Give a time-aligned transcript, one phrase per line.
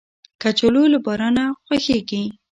[0.41, 2.21] کچالو له بارانه خوښیږي